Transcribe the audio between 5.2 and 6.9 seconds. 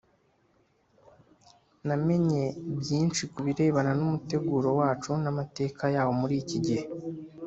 n amateka yawo muri iki gihe